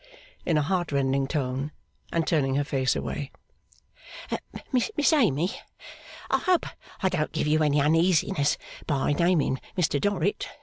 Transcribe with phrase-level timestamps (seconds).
[0.47, 1.71] in a heartrending tone,
[2.11, 3.29] and turning her face away.
[4.73, 5.51] 'Miss Amy,
[6.31, 6.65] I hope
[7.03, 10.47] I don't give you any uneasiness by naming Mr Dorrit.